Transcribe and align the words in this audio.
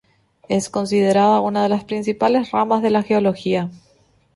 Es 0.49 0.71
considerada 0.71 1.39
una 1.41 1.61
de 1.61 1.69
las 1.69 1.83
principales 1.83 2.49
ramas 2.49 2.81
de 2.81 2.89
la 2.89 3.03
geología. 3.03 3.69